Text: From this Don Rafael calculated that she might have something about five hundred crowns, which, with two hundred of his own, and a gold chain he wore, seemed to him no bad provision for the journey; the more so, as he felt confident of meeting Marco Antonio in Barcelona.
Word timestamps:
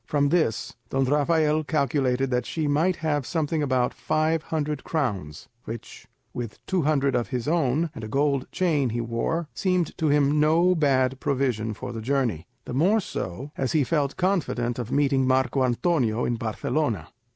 From 0.07 0.29
this 0.29 0.73
Don 0.89 1.05
Rafael 1.05 1.63
calculated 1.63 2.31
that 2.31 2.47
she 2.47 2.67
might 2.67 2.95
have 3.05 3.23
something 3.23 3.61
about 3.61 3.93
five 3.93 4.41
hundred 4.41 4.83
crowns, 4.83 5.47
which, 5.65 6.07
with 6.33 6.57
two 6.65 6.81
hundred 6.81 7.13
of 7.13 7.27
his 7.27 7.47
own, 7.47 7.91
and 7.93 8.03
a 8.03 8.07
gold 8.07 8.47
chain 8.51 8.89
he 8.89 8.99
wore, 8.99 9.47
seemed 9.53 9.95
to 9.99 10.07
him 10.07 10.39
no 10.39 10.73
bad 10.73 11.19
provision 11.19 11.75
for 11.75 11.91
the 11.93 12.01
journey; 12.01 12.47
the 12.65 12.73
more 12.73 12.99
so, 12.99 13.51
as 13.55 13.73
he 13.73 13.83
felt 13.83 14.17
confident 14.17 14.79
of 14.79 14.91
meeting 14.91 15.27
Marco 15.27 15.63
Antonio 15.63 16.25
in 16.25 16.35
Barcelona. 16.35 17.09